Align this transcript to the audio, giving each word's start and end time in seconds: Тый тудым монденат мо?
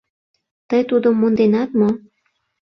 Тый 0.69 0.81
тудым 0.89 1.15
монденат 1.17 1.69
мо? 1.79 1.89